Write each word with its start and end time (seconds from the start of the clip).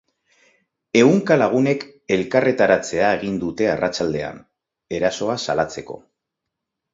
Ehunka 1.01 1.35
lagunek 1.41 1.83
elkarretaratzea 2.17 3.11
egin 3.19 3.35
dute 3.43 3.69
arratsaldean, 3.75 4.41
erasoa 5.01 5.37
salatzeko. 5.45 6.01